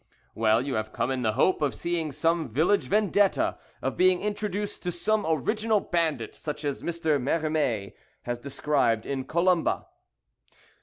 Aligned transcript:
Well, 0.33 0.63
you 0.65 0.73
have 0.73 0.91
come 0.91 1.11
in 1.11 1.21
the 1.21 1.33
hope 1.33 1.61
of 1.61 1.75
seeing 1.75 2.11
some 2.11 2.49
village 2.49 2.85
Vendetta, 2.85 3.59
of 3.83 3.97
being 3.97 4.19
introduced 4.19 4.81
to 4.81 4.91
some 4.91 5.27
original 5.29 5.79
bandit, 5.79 6.33
such 6.33 6.65
as 6.65 6.81
Mr. 6.81 7.21
Merimée 7.21 7.93
has 8.23 8.39
described 8.39 9.05
in 9.05 9.25
'Columba.'" 9.25 9.85